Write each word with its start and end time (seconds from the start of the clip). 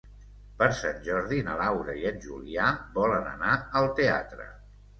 Per 0.61 0.67
Sant 0.77 0.97
Jordi 1.07 1.41
na 1.49 1.59
Laura 1.59 1.95
i 2.01 2.09
en 2.13 2.19
Julià 2.25 2.73
volen 2.99 3.31
anar 3.35 3.55
al 3.83 3.95
teatre. 4.03 4.53